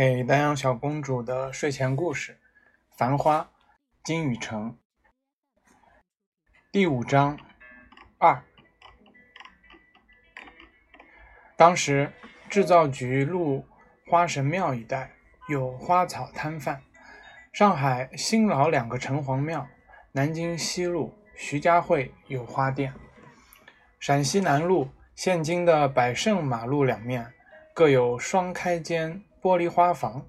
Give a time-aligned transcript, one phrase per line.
[0.00, 2.32] 给丹阳小公主的睡前故事
[2.96, 3.40] 《繁花》
[4.02, 4.74] 金宇澄
[6.72, 7.38] 第五章
[8.16, 8.42] 二。
[11.54, 12.10] 当时
[12.48, 13.66] 制造局路
[14.06, 15.10] 花神庙一带
[15.50, 16.82] 有花草摊贩，
[17.52, 19.68] 上海新老两个城隍庙，
[20.12, 22.94] 南京西路徐家汇有花店，
[23.98, 27.34] 陕西南路现今的百盛马路两面
[27.74, 29.22] 各有双开间。
[29.42, 30.26] 玻璃花房，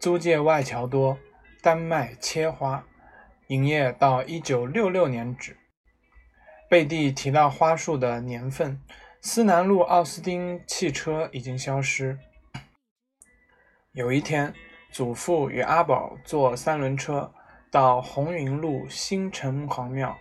[0.00, 1.16] 租界外侨多，
[1.62, 2.84] 丹麦切花，
[3.46, 5.56] 营业到一九六六年止。
[6.68, 8.82] 贝蒂提到花束的年份，
[9.20, 12.18] 思南路奥斯汀汽车已经消失。
[13.92, 14.52] 有一天，
[14.90, 17.32] 祖父与阿宝坐三轮车
[17.70, 20.18] 到红云路新城隍庙，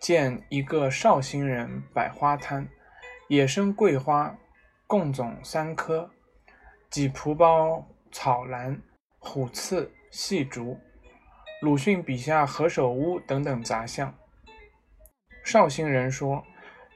[0.00, 2.66] 见一个绍兴人摆花摊，
[3.28, 4.34] 野生桂花
[4.86, 6.10] 共总三棵。
[6.90, 8.82] 几蒲包、草兰、
[9.20, 10.76] 虎刺、细竹，
[11.62, 14.12] 鲁迅笔下何首乌等等杂项。
[15.44, 16.44] 绍兴人说：“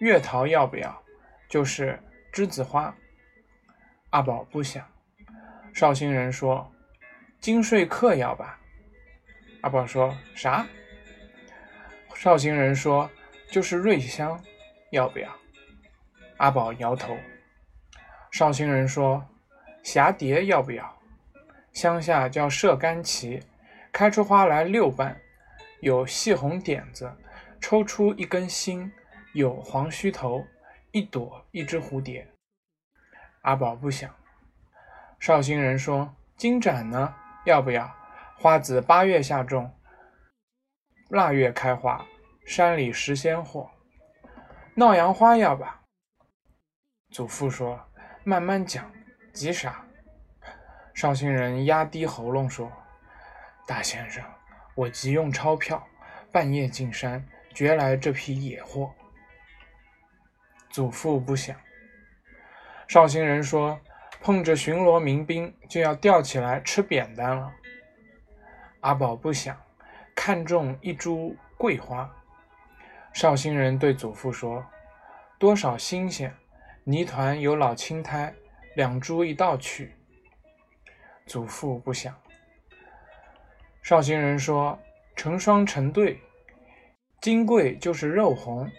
[0.01, 1.01] 月桃要不要？
[1.49, 2.93] 就是栀子花。”
[4.11, 4.85] 阿宝不想。
[5.73, 6.73] 绍兴人说
[7.39, 8.59] ：“金穗客要吧？”
[9.63, 10.67] 阿宝说：“啥？”
[12.17, 13.09] 绍兴人说
[13.49, 14.43] ：“就是瑞香，
[14.91, 15.31] 要不要？”
[16.39, 17.17] 阿宝摇头。
[18.33, 19.25] 绍兴人说。
[19.85, 20.99] 霞蝶要不要？
[21.75, 23.43] 乡下叫射干旗，
[23.93, 25.21] 开出花来六瓣，
[25.81, 27.15] 有细红点子，
[27.61, 28.91] 抽出一根心，
[29.35, 30.43] 有黄须头，
[30.91, 32.27] 一朵一只蝴蝶。
[33.43, 34.11] 阿宝不想。
[35.21, 37.15] 绍兴人说：“金盏呢？
[37.45, 37.95] 要不要？
[38.39, 39.71] 花子八月下种，
[41.11, 42.07] 腊月开花，
[42.47, 43.71] 山里拾鲜货。
[44.77, 45.83] 闹阳花要吧？”
[47.13, 47.87] 祖父说
[48.25, 48.91] ：“慢慢讲。”
[49.35, 49.85] 急啥？
[50.95, 52.71] 绍兴人压低喉咙说
[53.67, 54.23] ：“大先生，
[54.77, 55.85] 我急用钞票，
[56.31, 58.95] 半夜进山，掘来这批野货。”
[60.71, 61.57] 祖父不想。
[62.87, 63.81] 绍兴人说
[64.23, 67.53] ：“碰着巡逻民兵，就要吊起来吃扁担了。”
[68.83, 69.61] 阿宝不想，
[70.15, 72.09] 看中一株桂花。
[73.13, 74.65] 绍兴人对祖父说
[75.41, 76.33] ：“多少新鲜，
[76.85, 78.33] 泥团有老青苔。”
[78.75, 79.93] 两株一道去。
[81.27, 82.15] 祖父不想。
[83.83, 84.79] 绍兴人说
[85.17, 86.21] ：“成双成对，
[87.21, 88.71] 金桂就是肉红，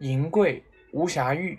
[0.00, 0.62] 银桂
[0.92, 1.58] 无瑕玉。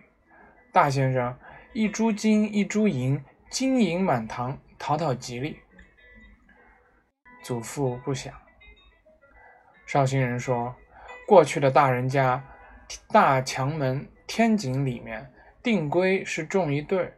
[0.71, 1.37] 大先生，
[1.73, 5.59] 一株金一株银，金银满堂，讨讨吉利。”
[7.43, 8.33] 祖父不想。
[9.85, 10.75] 绍兴人说
[11.27, 12.43] ：“过去的大人家，
[13.07, 15.31] 大墙门天井里面，
[15.63, 17.11] 定规是种一对。”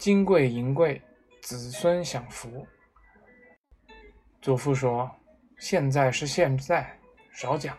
[0.00, 0.98] 金贵银贵，
[1.42, 2.66] 子孙享福。
[4.40, 5.14] 祖父说
[5.60, 6.90] ：“现在是现在，
[7.34, 7.76] 少讲。”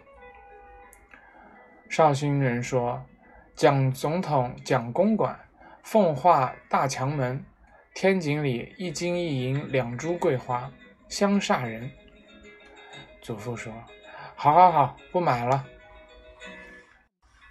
[1.89, 3.03] 绍兴人说
[3.57, 5.35] ：“蒋总统蒋公馆，
[5.81, 7.43] 奉化大墙门，
[7.95, 10.71] 天井里一金一银两株桂花，
[11.09, 11.89] 香煞人。”
[13.19, 13.73] 祖父说
[14.37, 15.65] ：“好好好，不买了。”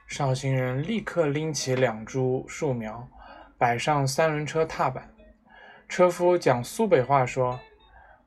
[0.07, 3.05] 绍兴人立刻拎起两株树苗。
[3.60, 5.12] 摆上三轮车踏板，
[5.87, 7.60] 车夫讲苏北话说：“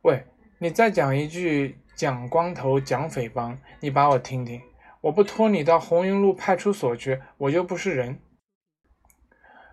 [0.04, 0.24] 喂，
[0.60, 4.62] 你再讲一句蒋光头蒋匪帮，你把我听听。
[5.02, 8.22] 我不拖你到红云路派出所去，我就不是人。”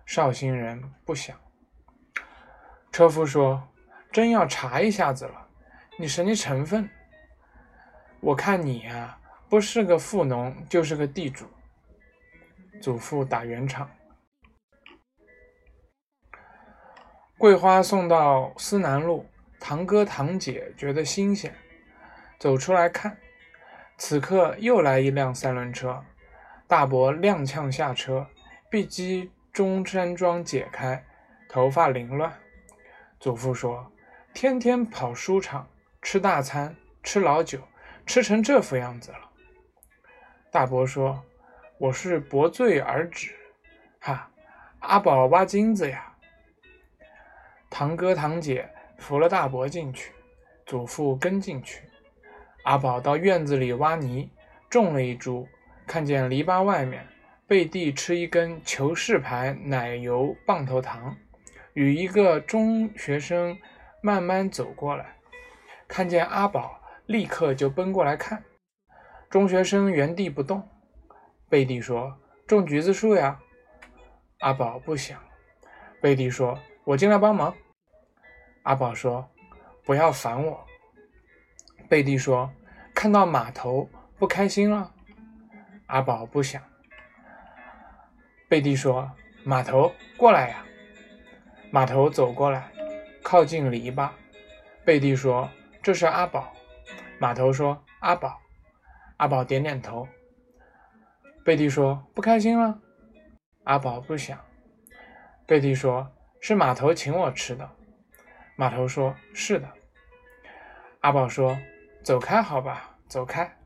[0.03, 1.37] 绍兴人不想。
[2.91, 3.69] 车夫说
[4.11, 5.47] ：“真要查一下子了，
[5.99, 6.89] 你什么成分？
[8.19, 9.15] 我看你呀，
[9.47, 11.45] 不是个富农，就是个地主。”
[12.81, 13.87] 祖父打圆场。
[17.41, 19.25] 桂花送到思南路，
[19.59, 21.51] 堂哥堂姐觉得新鲜，
[22.37, 23.17] 走出来看。
[23.97, 26.05] 此刻又来一辆三轮车，
[26.67, 28.27] 大伯踉跄下车，
[28.69, 31.03] 臂机中山装解开，
[31.49, 32.31] 头发凌乱。
[33.19, 33.91] 祖父说
[34.35, 35.67] ：“天天跑书场，
[35.99, 37.57] 吃大餐，吃老酒，
[38.05, 39.31] 吃成这副样子了。”
[40.53, 41.19] 大伯说
[41.79, 43.33] ：“我是薄醉而止。”
[43.99, 44.29] 哈，
[44.81, 46.09] 阿宝挖金子呀。
[47.71, 50.11] 堂哥堂姐扶了大伯进去，
[50.65, 51.81] 祖父跟进去。
[52.65, 54.29] 阿宝到院子里挖泥，
[54.69, 55.47] 种了一株，
[55.87, 57.07] 看见篱笆外面，
[57.47, 61.15] 贝蒂吃一根求是牌奶油棒头糖，
[61.73, 63.57] 与一个中学生
[64.01, 65.15] 慢慢走过来，
[65.87, 68.43] 看见阿宝，立刻就奔过来看。
[69.29, 70.61] 中学生原地不动。
[71.49, 73.39] 贝蒂说：“种橘子树呀。”
[74.39, 75.17] 阿宝不想。
[76.01, 76.59] 贝蒂说。
[76.83, 77.53] 我进来帮忙。
[78.63, 79.29] 阿宝说
[79.85, 80.65] ：“不要烦我。”
[81.87, 82.51] 贝蒂说
[82.93, 84.93] ：“看到码头不开心了。”
[85.87, 86.61] 阿宝不想。
[88.47, 89.11] 贝蒂说
[89.43, 90.65] ：“码头过来呀！”
[91.71, 92.71] 码头走过来，
[93.23, 94.09] 靠近篱笆。
[94.83, 95.49] 贝蒂说
[95.81, 96.51] ：“这是阿宝。”
[97.19, 98.39] 码头说：“阿宝。”
[99.17, 100.07] 阿宝点点头。
[101.45, 102.79] 贝蒂说：“不开心了。”
[103.65, 104.37] 阿宝不想。
[105.45, 106.11] 贝蒂说
[106.41, 107.69] ：“是码头请我吃的。”
[108.57, 109.69] 码头说：“是的。”
[110.99, 111.57] 阿宝说
[112.03, 113.57] ：“走开，好吧，走开。”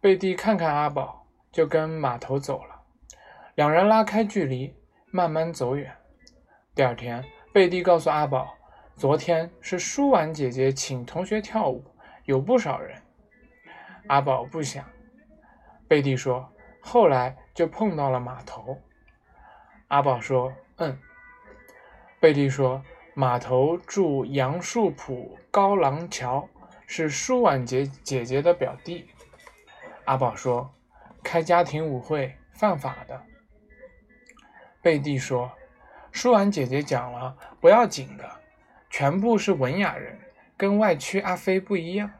[0.00, 2.82] 贝蒂看看阿宝，就跟码头走了。
[3.54, 4.74] 两人拉开距离，
[5.10, 5.96] 慢慢走远。
[6.74, 8.54] 第二天，贝蒂告诉阿宝
[8.96, 11.84] ：“昨天是舒婉姐姐请同学跳舞，
[12.24, 13.00] 有不少人。”
[14.08, 14.84] 阿宝不想。
[15.88, 16.52] 贝蒂说
[16.82, 18.78] ：“后来就碰到了码头。”
[19.88, 20.98] 阿宝说：“嗯。”
[22.20, 22.82] 贝蒂说。
[23.18, 26.46] 码头住杨树浦高廊桥，
[26.86, 29.08] 是舒婉姐姐姐的表弟。
[30.04, 30.70] 阿宝说
[31.24, 33.22] ：“开家庭舞会犯法的。”
[34.84, 35.50] 贝蒂说
[36.12, 38.30] ：“舒婉姐姐讲了，不要紧的，
[38.90, 40.20] 全部是文雅人，
[40.54, 42.12] 跟外区阿飞不一样。”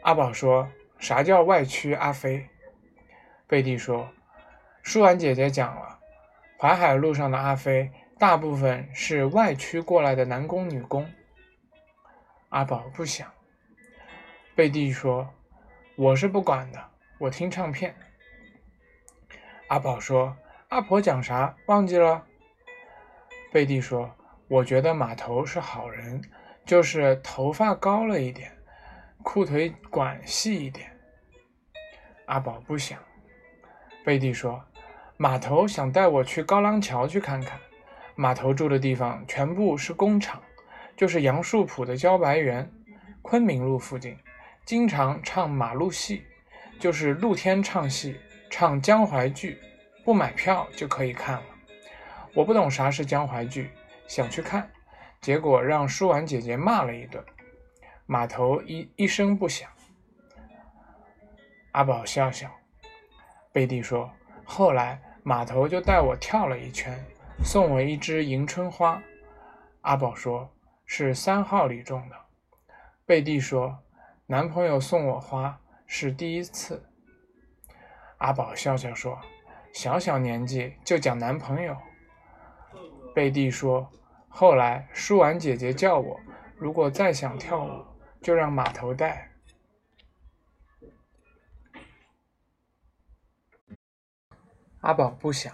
[0.00, 0.66] 阿宝说
[0.98, 2.48] ：“啥叫外区阿飞？”
[3.46, 4.08] 贝蒂说
[4.82, 5.98] ：“舒婉姐姐讲了，
[6.58, 11.10] 淮海路上的阿飞。”大部分是外区过来的男工女工。
[12.50, 13.26] 阿宝不想。
[14.54, 15.26] 贝蒂说
[15.96, 16.78] ：“我是不管的，
[17.16, 17.96] 我听唱片。”
[19.68, 20.36] 阿宝说
[20.68, 21.56] ：“阿婆讲啥？
[21.64, 22.26] 忘记了？”
[23.50, 24.14] 贝蒂说
[24.48, 26.20] ：“我觉得码头是好人，
[26.66, 28.54] 就是头发高了一点，
[29.22, 30.94] 裤腿管细一点。”
[32.28, 32.98] 阿宝不想。
[34.04, 34.62] 贝蒂说
[35.16, 37.58] ：“码头想带我去高廊桥去看看。”
[38.20, 40.42] 码头住的地方全部是工厂，
[40.94, 42.70] 就是杨树浦的茭白园，
[43.22, 44.14] 昆明路附近，
[44.66, 46.22] 经常唱马路戏，
[46.78, 48.20] 就是露天唱戏，
[48.50, 49.58] 唱江淮剧，
[50.04, 51.44] 不买票就可以看了。
[52.34, 53.70] 我不懂啥是江淮剧，
[54.06, 54.70] 想去看，
[55.22, 57.24] 结果让舒婉姐姐骂了一顿。
[58.04, 59.66] 码头一一声不响。
[61.72, 62.50] 阿宝笑笑，
[63.50, 64.12] 贝蒂说，
[64.44, 67.02] 后来码头就带我跳了一圈。
[67.42, 69.02] 送我一支迎春花，
[69.80, 70.54] 阿宝说
[70.84, 72.14] 是三号里种的。
[73.04, 73.82] 贝蒂说
[74.26, 76.88] 男朋友送我花是第一次。
[78.18, 79.18] 阿宝笑笑说
[79.72, 81.76] 小小年纪就讲男朋友。
[83.14, 83.90] 贝蒂说
[84.28, 86.20] 后来舒婉姐姐叫我，
[86.56, 87.84] 如果再想跳舞，
[88.22, 89.32] 就让码头带。
[94.82, 95.52] 阿宝不想。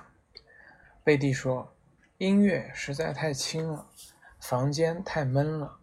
[1.02, 1.72] 贝蒂说。
[2.18, 3.86] 音乐实在太轻了，
[4.40, 5.76] 房间太闷了，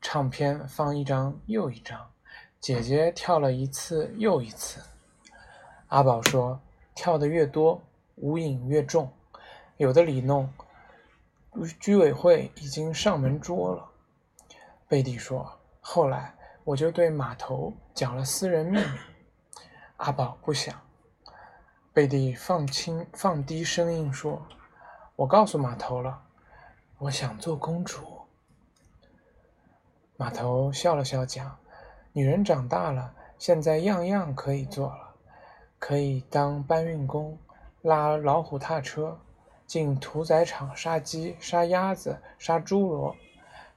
[0.00, 2.10] 唱片放一张又一张，
[2.58, 4.80] 姐姐跳了一次又一次。
[5.86, 6.60] 阿宝说
[6.92, 7.80] ：“跳的越多，
[8.16, 9.12] 无影越重，
[9.76, 10.52] 有的里弄，
[11.78, 13.88] 居委会已经上门捉了。”
[14.88, 16.34] 贝蒂说：“后来
[16.64, 18.98] 我就对码头讲了私人秘密。”
[19.98, 20.74] 阿宝不想。
[21.92, 24.44] 贝蒂放轻放低声音说。
[25.16, 26.24] 我告诉码头了，
[26.98, 28.20] 我想做公主。
[30.18, 31.56] 码头笑了笑讲
[32.12, 35.14] ：“女人长大了，现在样样可以做了，
[35.78, 37.38] 可以当搬运工，
[37.80, 39.18] 拉老虎踏车，
[39.66, 43.16] 进屠宰场杀鸡、杀鸭子、杀猪罗，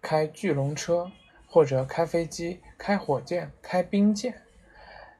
[0.01, 1.10] 开巨龙车，
[1.48, 4.41] 或者开飞机、开火箭、开兵舰，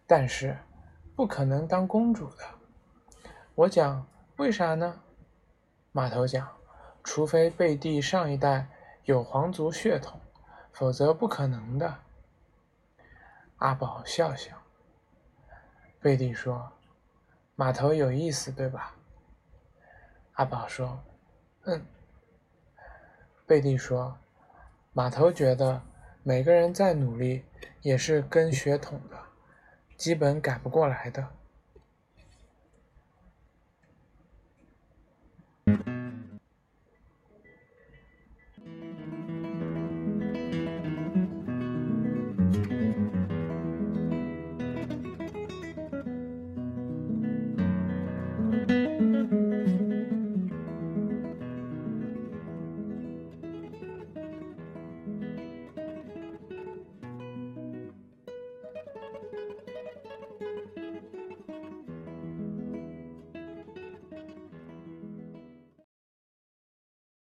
[0.06, 0.58] 但是
[1.16, 2.44] 不可能当公主的。”
[3.56, 5.00] 我讲：“为啥呢？”
[5.91, 6.48] 码头讲，
[7.03, 8.67] 除非贝蒂上一代
[9.05, 10.22] 有皇族血统，
[10.72, 11.96] 否则不可能的。
[13.58, 14.55] 阿宝笑笑。
[16.00, 16.72] 贝蒂说
[17.55, 18.96] ：“码头有意思，对吧？”
[20.34, 21.03] 阿宝说
[21.65, 21.86] ：“嗯。”
[23.48, 24.17] 贝蒂说
[24.93, 25.81] ：“码头觉得
[26.24, 27.43] 每个人再努力
[27.81, 29.17] 也是跟血统的，
[29.98, 31.27] 基本改不过来的。